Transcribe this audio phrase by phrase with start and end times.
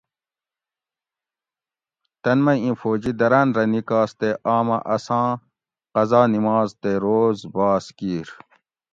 [2.23, 5.27] تۤن مئی اِیں فوجی دراۤن رہ نِکاس تے آمہ اساں
[5.93, 8.27] قضا نماز تے روز باس کِیر